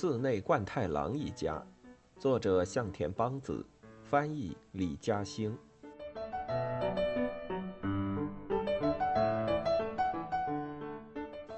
[0.00, 1.60] 寺内贯太郎一家，
[2.20, 3.66] 作者向田邦子，
[4.04, 5.58] 翻译李嘉兴。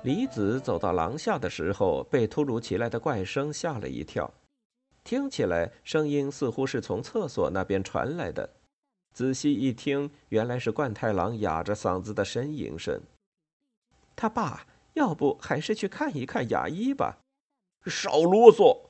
[0.02, 4.32] 李子走到廊下的时候，被突如其来的怪声吓了一跳，
[5.04, 8.48] 听起来声音似乎是从厕所那边传来的。
[9.12, 13.02] 仔细一听，原来是贯太郎哑着嗓子的呻吟声。
[14.16, 17.18] 他爸，要不还是去看一看牙医吧。
[17.86, 18.88] 少啰嗦！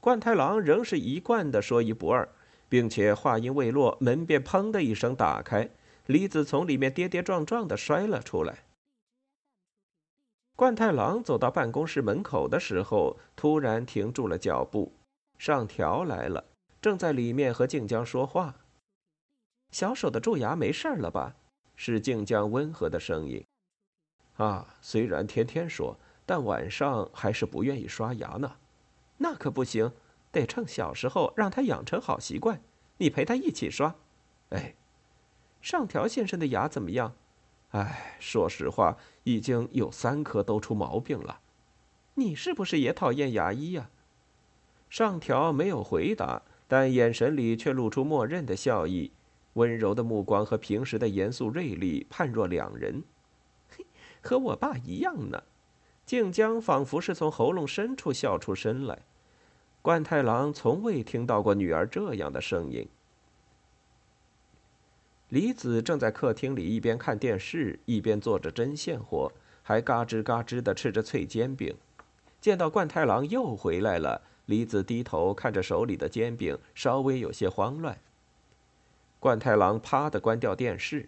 [0.00, 2.28] 贯太郎仍是一贯的说一不二，
[2.68, 5.68] 并且话音未落，门便砰的一声打开，
[6.06, 8.64] 李子从里面跌跌撞撞的摔了出来。
[10.54, 14.92] 贯太郎走到办公室门口的时候，突然停住了脚步。
[15.36, 16.44] 上条来了，
[16.80, 18.54] 正在里面和静江说话。
[19.70, 21.34] 小手的蛀牙没事了吧？
[21.76, 23.44] 是静江温和的声音。
[24.36, 25.96] 啊，虽然天天说。
[26.28, 28.56] 但晚上还是不愿意刷牙呢，
[29.16, 29.90] 那可不行，
[30.30, 32.60] 得趁小时候让他养成好习惯。
[32.98, 33.94] 你陪他一起刷。
[34.50, 34.74] 哎，
[35.62, 37.14] 上条先生的牙怎么样？
[37.70, 41.40] 哎，说实话，已经有三颗都出毛病了。
[42.16, 43.88] 你是不是也讨厌牙医呀？
[44.90, 49.12] 上条没有回答，但眼神里却露出默认的笑意，
[49.54, 53.02] 温柔的目光和平时的严肃锐利判若两人。
[53.70, 53.86] 嘿，
[54.20, 55.42] 和我爸一样呢。
[56.08, 58.98] 静江仿佛是从喉咙深处笑出声来。
[59.82, 62.88] 冠太郎从未听到过女儿这样的声音。
[65.28, 69.30] 李子正在客厅里一边看电视一边做着针线活，
[69.62, 71.76] 还嘎吱嘎吱地吃着脆煎饼。
[72.40, 77.98] 见到冠太郎又回来了，李子低头看着手里的煎饼，稍微有些慌乱。
[79.20, 81.06] 冠太郎啪地关掉电视，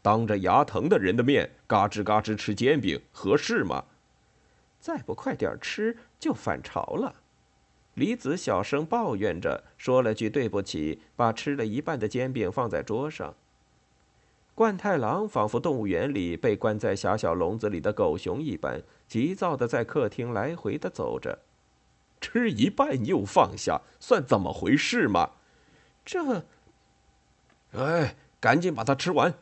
[0.00, 3.84] 当着牙疼的人的面嘎吱嘎吱吃煎饼，合适吗？
[4.86, 7.16] 再不快点吃，就反潮了。
[7.94, 13.34] 李子小声抱怨着，说了句“对不起”，把吃了一半的煎饼放在桌上。
[14.54, 21.40] 冠太郎仿佛动物园里被关在狭小笼子里的狗熊一般，急躁的在客厅来回的走着。
[22.20, 25.30] 吃一半又放下，算怎么回事嘛？
[26.04, 26.44] 这……
[27.72, 29.34] 哎，赶紧把它吃完。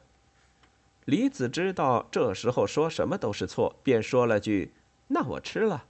[1.05, 4.73] 李子知道这时候说什么都是错，便说了句。
[5.15, 5.85] 那我吃了，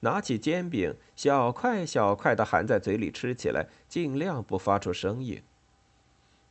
[0.00, 5.42] 拿起煎饼，小块小块的含在嘴里吃起来，尽量不发出声音。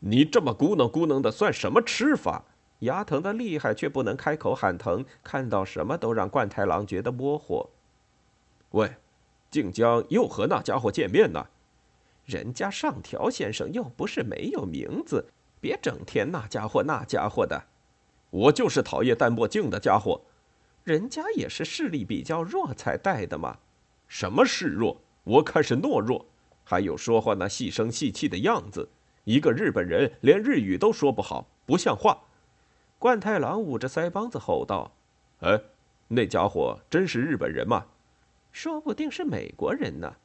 [0.01, 2.45] 你这么咕哝咕哝的，算什么吃法？
[2.81, 7.71] 牙疼的厉害，却不能开口喊疼，看到什么都让冠太郎觉得窝火。
[8.73, 8.97] 喂，
[9.49, 11.47] 静江又和那家伙见面呢？
[12.25, 15.25] 人家上条先生又不是没有名字，
[15.59, 17.63] 别整天那家伙那家伙的。
[18.29, 20.21] 我就是讨厌戴墨镜的家伙。
[20.89, 23.59] 人家也是视力比较弱才带的嘛，
[24.07, 24.99] 什么示弱？
[25.23, 26.25] 我看是懦弱。
[26.63, 28.89] 还有说话那细声细气的样子，
[29.23, 32.21] 一个日本人连日语都说不好，不像话。
[32.97, 34.91] 冠太郎捂着腮帮子吼道
[35.41, 35.61] ：“哎，
[36.07, 37.85] 那家伙真是日本人吗？
[38.51, 40.15] 说不定是美国人呢。”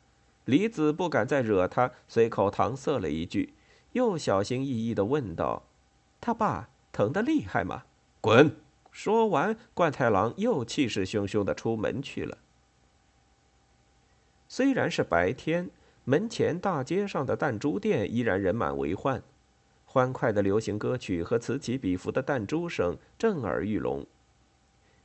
[0.47, 3.53] 李子不敢再惹他，随口搪塞了一句，
[3.93, 5.65] 又小心翼翼的问道
[6.23, 7.83] ：“他爸疼得厉害吗？”
[8.23, 8.57] 滚！
[8.95, 12.39] 说完，冠太郎又气势汹汹的出门去了。
[14.47, 15.69] 虽然是白天，
[16.05, 19.21] 门前大街上的弹珠店依然人满为患，
[19.85, 24.07] 欢快的流行歌曲和此起彼伏的弹珠声震耳欲聋。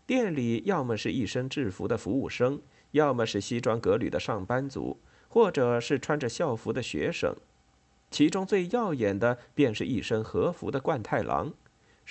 [0.05, 2.61] 店里要么是一身制服的服务生，
[2.91, 7.35] 要么是西装革履的上班族，或者是穿着校服的学生，
[8.11, 11.51] 其中最耀眼的便是一身和服的冠太郎。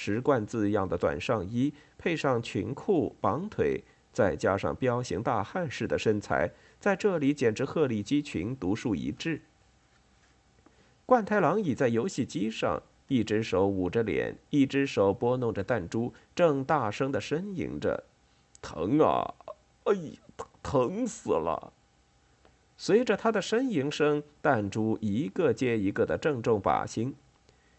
[0.00, 3.82] 石冠字样的短上衣，配上裙裤绑腿，
[4.12, 9.42] 再加上彪形大汉式的身材，在这里简直鹤立鸡群，独树一帜。
[11.04, 18.04] 冠太郎倚在游戏机上，一只手捂着脸，一只手拨弄着弹珠，正大声的呻吟着
[18.62, 19.34] ：“疼啊！
[19.82, 20.12] 哎呀，
[20.62, 21.72] 疼死了！”
[22.78, 27.16] 随着他的呻吟声，弹珠一个接一个的正中靶心。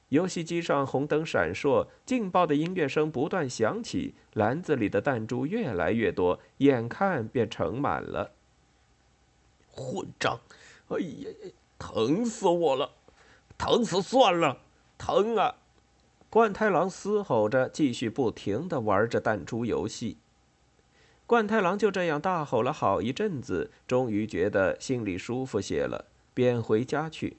[0.09, 8.31] 游戏机上红灯闪烁，劲爆的音乐声不断响起，篮子里的弹珠越来越多，眼看便盛满了。
[9.71, 10.39] 混账！
[10.87, 11.29] 哎呀，
[11.77, 12.91] 疼死我了！
[13.57, 14.59] 疼死算了，
[14.97, 15.55] 疼啊！
[16.29, 20.17] 冠太郎嘶吼着，继续不停地玩着弹珠游戏。
[21.27, 27.37] 冠太郎就这样大吼了好一阵子，终于觉得心里舒服些了，便回家去。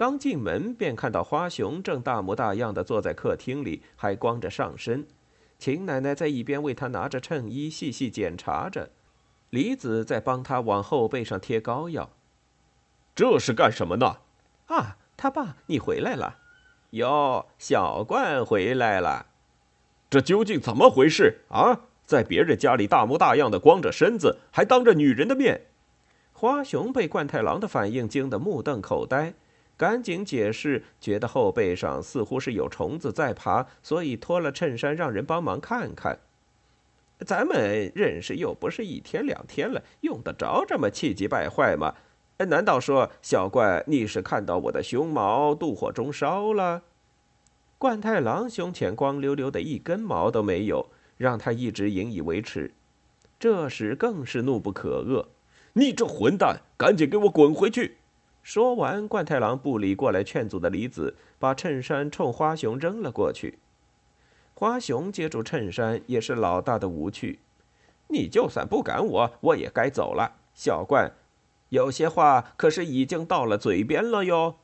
[0.00, 5.06] 刚进门，便看到花熊正大模大样的坐在客厅里，还光着上身。
[5.58, 8.88] 秦奶奶在一边为他拿着衬衣，细细检查着。
[9.50, 12.08] 李子在帮他往后背上贴膏药。
[13.14, 14.16] 这是干什么呢？
[14.68, 16.38] 啊，他爸，你回来了。
[16.92, 19.26] 哟，小冠回来了。
[20.08, 21.82] 这究竟怎么回事啊？
[22.06, 25.66] 在别人家里大模大样的光着身子，还当着女人的面。
[26.32, 29.34] 花熊被冠太郎的反应惊得目瞪口呆，
[29.80, 36.18] 赶紧解释，觉得后背上似乎是有虫子在爬，所以脱了衬衫让人帮忙看看。
[37.20, 41.94] 咱们认识又不是一天两天了，用得着这么气急败坏吗？
[42.36, 46.82] 难道说小怪你是看到我的胸毛妒火中烧了？
[47.78, 50.90] 冠太郎胸前光溜溜的一根毛都没有。
[51.16, 52.72] 让他一直引以为耻，
[53.38, 55.26] 这时更是怒不可遏。
[55.74, 57.98] 你这混蛋，赶紧给我滚回去！
[58.42, 63.58] 说完，冠太郎不理过来劝阻的李子，把衬衫冲花熊扔了过去。
[64.54, 67.38] 花熊接住衬衫，也是老大的无趣。
[68.08, 70.36] 你就算不赶我，我也该走了。
[70.54, 71.12] 小冠，
[71.68, 74.56] 有些话可是已经到了嘴边了哟。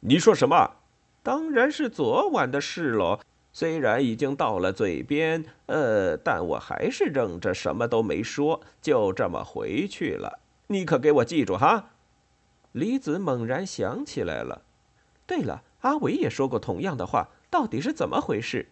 [0.00, 0.72] 你说什么？
[1.22, 3.20] 当然是昨晚的事喽。
[3.52, 10.38] 虽然已经到了嘴边，呃，但我还是忍着什么都没说，就这么回去了。
[10.68, 11.90] 你可给我记住哈！
[12.72, 14.62] 李子猛然想起来了，
[15.26, 18.68] 对了，阿伟也说过同样的话，到底是怎么回事？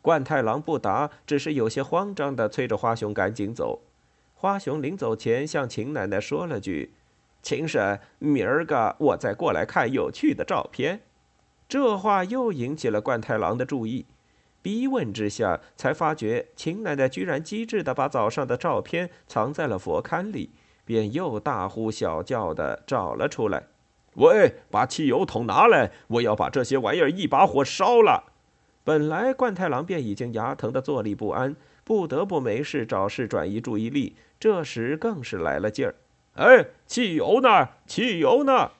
[0.00, 3.80] 冠太郎不答，只是有些慌张的催着花熊赶紧走。
[4.34, 6.92] 花熊临走前向秦奶奶说了句
[7.42, 11.00] ：“秦婶，明儿个我再过来看有趣的照片。”
[11.68, 14.06] 这话又引起了冠太郎的注意。
[14.60, 20.50] 逼问之下，才发觉秦奶奶居然机智地把早上的照片藏在了佛龛里，
[20.84, 23.64] 便又大呼小叫地找了出来。
[24.14, 28.32] 喂，把汽油桶拿来，我要把这些玩意儿一把火烧了。
[28.84, 35.94] 本来冠太郎便已经牙疼得坐立不安，不得不没事找事转移注意力，这时更是来了劲儿。
[36.34, 37.68] 哎，汽油呢？
[37.86, 38.72] 汽油呢？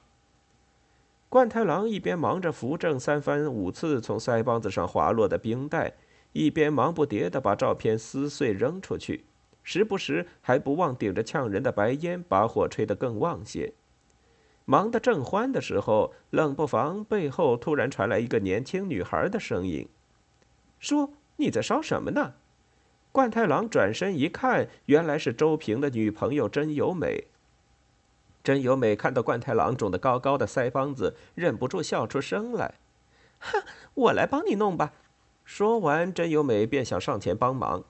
[1.29, 5.95] 冠太郎一边忙着扶正三番五次从腮帮子上滑落的冰袋，
[6.33, 9.25] 一边忙不迭地把照片撕碎扔出去，
[9.63, 13.73] 时不时还不忘顶着呛人的白烟把火吹得更旺些。
[14.65, 19.89] 忙得正欢的时候，冷不防背后突然传来一个年轻女孩的声音
[20.79, 22.35] ：“说你在烧什么呢？”
[23.13, 27.27] 冠太郎转身一看，原来是周平的女朋友真由美。
[28.43, 32.77] 真由美看到冠太郎肿得高高的腮帮子，忍不住笑出声来。
[33.39, 33.63] 哼，
[33.95, 34.93] 我来帮你弄吧。
[35.45, 37.85] 说完，真由美便想上前帮忙，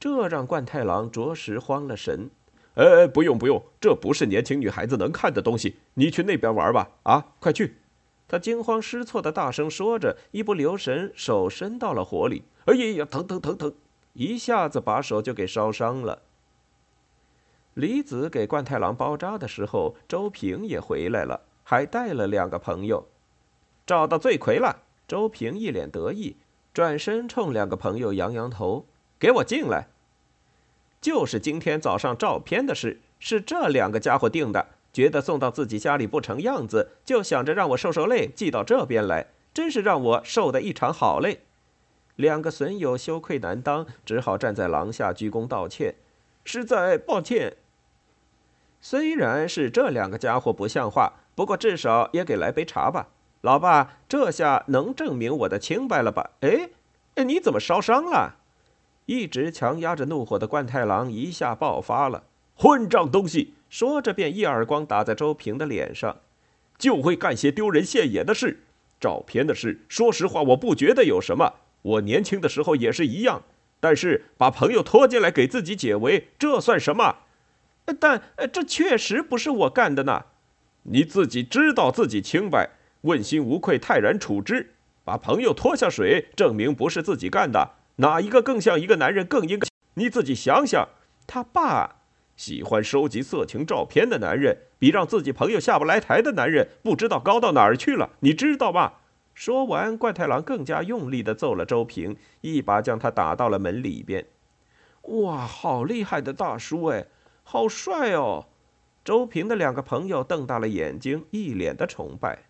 [0.00, 2.30] 这让冠太郎着实慌了神。
[2.74, 5.76] 哎，不用不用，这不是年轻女孩子能看的东西。
[5.94, 6.88] 你去那边玩吧。
[7.02, 7.76] 啊，快去！
[8.28, 12.44] 他惊慌失措的大声说着，一不留神手伸到了火里。
[12.66, 13.74] 哎呀呀，疼疼疼疼！
[14.12, 16.22] 一下子把手就给烧伤了。
[17.74, 23.06] 李子给冠太郎包扎的时候，周平也回来了，还带了两个朋友。
[23.86, 26.36] 找到罪魁了，周平一脸得意，
[26.74, 28.84] 转身冲两个朋友扬扬头
[29.18, 29.88] ：“给我进来！”
[31.00, 34.66] 就是今天早上照片的事，是这两个家伙定的。
[34.90, 41.42] 觉得送到自己家里不成样子，就想着让我受受累，寄到这边来，真是让我受的一场好累。
[42.16, 45.94] 两个损友羞愧难当，只好站在廊下鞠躬道歉
[46.42, 47.58] ：“实在抱歉。”
[48.80, 53.08] 虽然是这两个家伙不像话，不过至少也给来杯茶吧。
[53.42, 56.30] 老爸，这下能证明我的清白了吧？
[56.40, 56.70] 哎，
[57.24, 58.37] 你怎么烧伤了？
[59.08, 62.24] 一直强压着怒火的冠太郎一下爆发了
[62.54, 66.18] ：“混账东西！”说着便一耳光打在周平的脸上。
[66.76, 68.60] 就会干些丢人现眼的事。
[69.00, 71.54] 照片的事，说实话，我不觉得有什么。
[71.80, 73.42] 我年轻的时候也是一样。
[73.80, 77.16] 但是把朋友拖进来给自己解围，这算什么？
[77.98, 78.20] 但
[78.52, 80.26] 这确实不是我干的呢，
[80.82, 82.68] 你自己知道自己清白，
[83.02, 84.74] 问心无愧，泰然处之。
[85.02, 89.26] 把朋友拖下水，证明不是自己干的，哪一个更像一个男人？
[89.26, 90.88] 更应该你自己想想。
[91.26, 91.96] 他爸
[92.36, 98.94] 喜欢收集色情照片的男人，比让自己朋友下不来台的男人不知道高到哪儿去了，你知道吗？
[99.34, 104.26] 说完，冠太郎更加用力地揍了周平，一把将他打到了门里边。
[105.02, 107.06] 哇，好厉害的大叔哎！
[107.42, 108.46] 好帅哦！
[109.04, 112.47] 周平的两个朋友瞪大了眼睛，一脸的崇拜。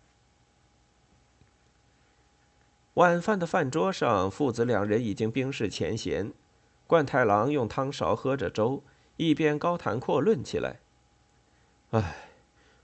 [2.99, 6.33] 晚饭的饭桌上，父子两人已经冰释前嫌。
[6.85, 8.83] 冠太郎用汤勺喝着粥，
[9.15, 10.79] 一边高谈阔论起来
[11.91, 12.27] ：“唉，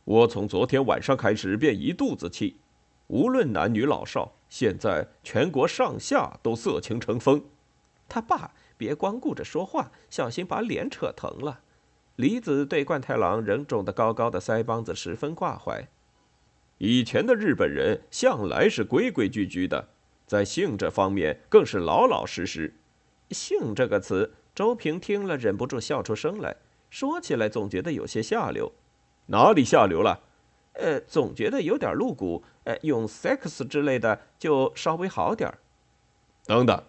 [0.05, 2.61] 我从昨天晚上开始便一肚子气。
[3.07, 7.43] 无论男女老少，现在全国上下都色情成风。
[8.07, 11.59] 他爸，别光顾着说话，小心把脸扯疼了。”
[12.15, 15.89] 李子对冠太郎仍肿得高高的腮帮子十分挂怀。
[16.77, 19.89] 以前的日本人向来是规规矩矩的，
[20.25, 22.73] 在性这方面更是老老实实。
[23.31, 26.55] 性这个词，周平听了忍不住笑出声来。
[26.89, 28.71] 说起来总觉得有些下流。
[29.27, 30.21] 哪里下流了？
[30.73, 32.43] 呃，总觉得有点露骨。
[32.63, 35.59] 呃，用 sex 之类的就稍微好点儿。
[36.45, 36.83] 等等，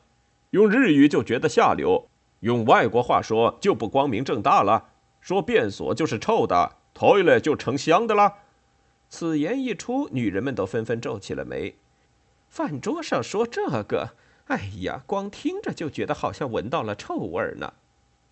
[0.50, 2.08] 用日语就觉得下流，
[2.40, 4.90] 用外国话说就不光明正大了。
[5.20, 8.38] 说便所就是臭的，toilet 就成香的啦。
[9.08, 11.76] 此言一出，女人们都纷纷皱起了眉。
[12.48, 14.14] 饭桌上说这个，
[14.46, 17.74] 哎呀，光听着就觉得好像闻到了臭味呢。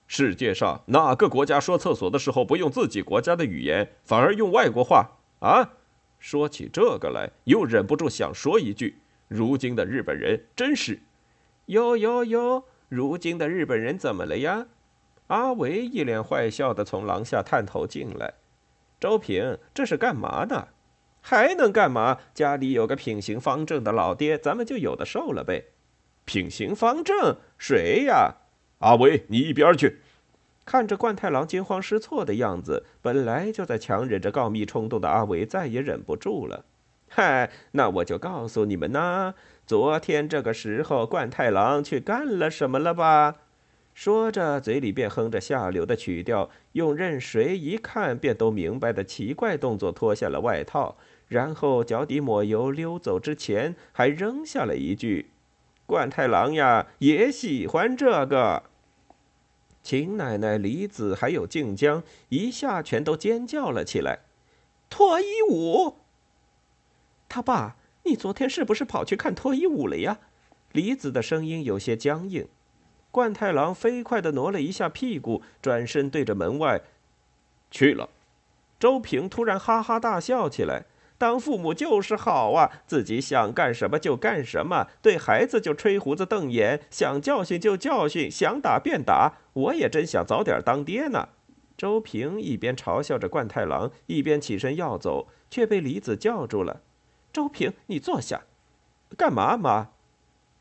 [0.07, 5.73] 世界上哪个国家说厕所的时候不用自己国家的语言，反而用外国话啊？
[6.19, 11.01] 说起这个来，又忍不住想说一句：如今的日本人真是……
[11.67, 12.65] 哟哟哟！
[12.89, 14.67] 如今的日本人怎么了呀？
[15.29, 18.35] 阿维一脸坏笑的从廊下探头进来，
[19.01, 20.69] 周平，这是干嘛呢？
[21.27, 22.19] 还能干嘛？
[22.35, 25.69] 家里有个品行方正的老爹，咱们就有的受了呗。
[26.27, 27.39] 品行方正？
[27.57, 28.35] 谁呀？
[28.81, 30.01] 阿维，你一边去！
[30.67, 36.67] 看着冠太郎惊慌失措的样子，本来就在强忍着告密冲动的阿维再也忍不住了。
[37.09, 39.33] 嗨，那我就告诉你们呐，
[39.67, 43.37] 昨天这个时候，冠太郎去干了什么了吧？
[43.95, 50.97] 说着，嘴里便哼着下流的曲调，用任谁一看便都明白的奇怪动作脱下了外套，
[51.35, 55.31] 然后脚底抹油，溜走之前还扔下了一句
[55.85, 58.63] ：“冠太郎呀，也喜欢这个。”
[59.83, 64.21] 秦奶奶、李子还有静江一下全都尖叫了起来
[64.89, 65.97] ：“脱衣舞！”
[67.29, 67.75] 他爸，
[68.05, 70.21] 你昨天是不是跑去看脱衣舞了呀？
[70.71, 72.47] 李子的声音有些僵硬。
[73.11, 76.81] 冠太郎飞快地挪了一下屁股，转身对着门外
[77.73, 78.09] 去了。
[78.79, 80.85] 周平突然哈哈大笑起来
[81.17, 89.35] ：“当父母就是好啊，自己想干什么就干什么，对孩子就吹胡子瞪眼，想教训就教训，想打便打。
[89.53, 91.29] 我也真想早点当爹呢。”
[91.77, 96.83] 周平一边嘲笑着冠太郎，一边起身要走，却被李子叫住了
[97.33, 98.43] ：“周平，你坐下。
[99.17, 99.91] 干嘛，妈？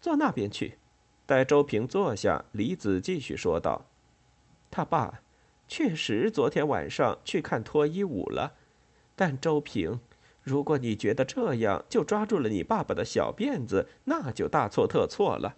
[0.02, 0.78] 坐那边去。”
[1.26, 3.86] 待周平坐下，李子继续说道
[4.70, 5.22] ：“他爸
[5.68, 8.54] 确实昨天晚上去看脱衣舞了，
[9.16, 10.00] 但周平，
[10.44, 15.56] 如果你觉得这样就抓住了你爸爸的小辫子，那就大错特错了。”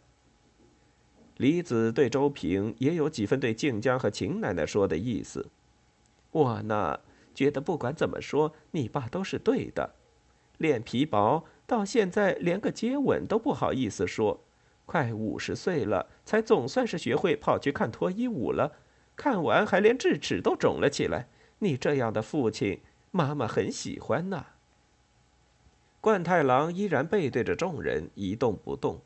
[1.37, 5.47] 李子对周平也有几分对静江和秦奶奶说的意思。
[6.31, 6.99] 我呢，
[7.33, 9.95] 觉得不管怎么说，你爸都是对的。
[10.57, 14.39] 脸皮薄，到现在连个接吻都不好意思说。
[14.85, 18.71] 快五十岁了，才总算是学会跑去看脱衣舞了。
[19.17, 21.27] 看完还连智齿都肿了起来。
[21.59, 24.45] 你这样的父亲，妈妈很喜欢呢。
[26.05, 29.01] 冠太郎依然背对着众人，一动不动。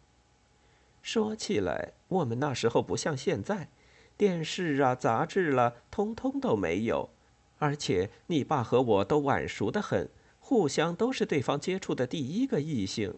[1.01, 3.69] 说起来，我们那时候不像现在，
[4.17, 7.09] 电视啊、杂志啦，通通都没有。
[7.57, 10.09] 而且你爸和我都晚熟的很，
[10.41, 13.13] 互相都是对方接触的第一个异性。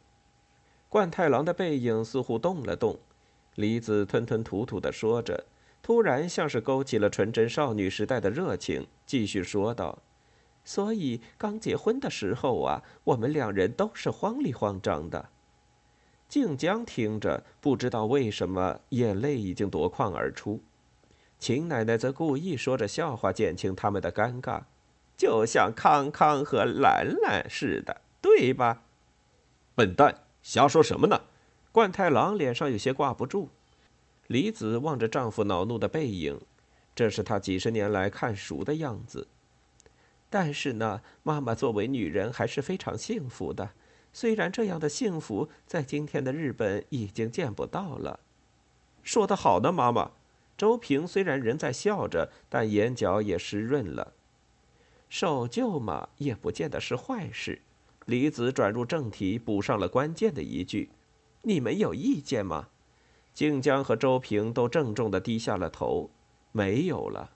[0.88, 3.00] 冠太郎的背影似乎动了动，
[3.56, 5.46] 李子吞吞吐吐地说着，
[5.82, 9.98] 突然像是勾起了纯真少女时代的热情，继续说道
[10.64, 15.30] ：“所以刚结婚的时候啊，我们两人都是慌里慌张的。”
[16.30, 20.62] 静江听着，不知道为什么眼泪已经夺眶而出。
[21.38, 24.62] 秦奶奶则故意说着笑话，减轻他们的尴尬，
[25.18, 28.84] 就像康康和兰兰似的，对吧？
[29.76, 30.20] 笨蛋！
[30.42, 31.22] 瞎说什么呢？
[31.72, 33.50] 冠太郎脸上有些挂不住。
[34.28, 36.40] 李子望着丈夫恼怒的背影，
[36.96, 39.28] 这是她几十年来看熟的样子。
[40.32, 43.72] 但是呢，妈妈作为女人还是非常幸福的。
[44.14, 48.22] 虽然这样的幸福在今天的日本已经见不到了。
[49.04, 50.12] 说得好呢，妈妈。
[50.58, 54.14] 周平虽然仍在笑着，但眼角也湿润了。
[55.10, 57.62] 守旧嘛，也不见得是坏事。
[58.06, 60.92] 李子转入正题，补上了关键的一句
[61.44, 62.70] ：“你们有意见吗？”
[63.34, 66.10] 静江和周平都郑重地低下了头。
[66.52, 67.32] 没有了。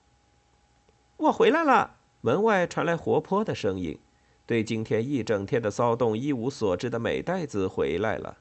[1.17, 1.97] 我回来了。
[2.25, 3.99] 门外传来活泼的声音。
[4.47, 8.37] 对今天一整天的骚动一无所知的美代子回来了。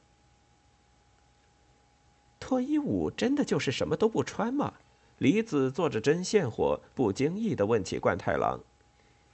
[2.41, 4.73] 脱衣舞真的就是什么都不穿吗？
[5.19, 8.59] 李子做着针线活，不经意地问起冠太郎。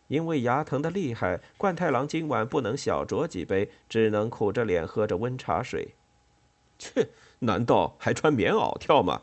[0.09, 5.95] 因为牙疼的厉害，冠太郎今晚不能小酌几杯，只能苦着脸喝着温茶水。
[6.77, 7.07] 切，
[7.39, 9.23] 难道还穿棉袄跳吗？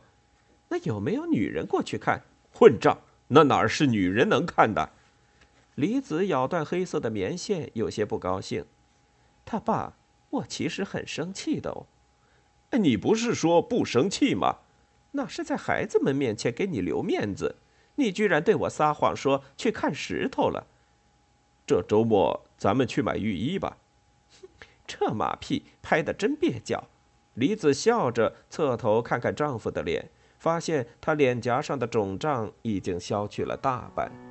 [0.69, 2.23] 那有没有女人过去看？
[2.53, 2.97] 混账！
[3.29, 4.91] 那哪是女人能看的？
[5.77, 8.65] 李子咬断黑色的棉线，有些不高兴。
[9.45, 9.93] 他爸，
[10.31, 11.85] 我其实很生气的哦。
[12.79, 14.57] 你不是说不生气吗？
[15.11, 17.57] 那是在孩子们面前给你留面子。
[17.93, 20.65] 你居然对我撒谎说去看石头了。
[21.67, 23.77] 这周末咱们去买浴衣吧。
[24.87, 26.85] 这马屁拍得真蹩脚。
[27.35, 34.26] 李子笑着侧头看看丈夫的脸，发现他脸颊上的肿胀已经消去了大半。